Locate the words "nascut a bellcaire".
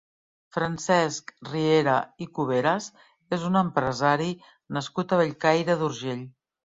4.79-5.77